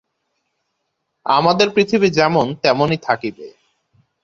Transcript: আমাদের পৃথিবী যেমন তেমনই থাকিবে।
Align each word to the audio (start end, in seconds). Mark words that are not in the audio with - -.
আমাদের 1.25 1.67
পৃথিবী 1.69 2.07
যেমন 2.09 2.45
তেমনই 2.55 2.99
থাকিবে। 3.01 3.47